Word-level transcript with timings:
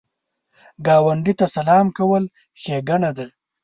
ګاونډي 0.85 1.33
ته 1.39 1.45
سلام 1.55 1.85
کول 1.97 2.23
ښېګڼه 2.61 3.11
ده 3.17 3.25